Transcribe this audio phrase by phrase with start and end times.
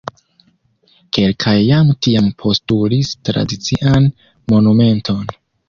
[1.17, 4.11] Kelkaj jam tiam postulis tradician
[4.55, 5.33] monumenton.